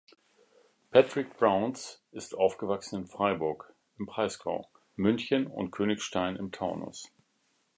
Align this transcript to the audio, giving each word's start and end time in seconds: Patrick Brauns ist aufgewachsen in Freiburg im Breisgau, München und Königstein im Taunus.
Patrick 0.91 1.37
Brauns 1.37 2.01
ist 2.11 2.33
aufgewachsen 2.35 3.01
in 3.01 3.05
Freiburg 3.07 3.75
im 3.99 4.07
Breisgau, 4.07 4.67
München 4.95 5.45
und 5.45 5.69
Königstein 5.69 6.37
im 6.37 6.51
Taunus. 6.51 7.07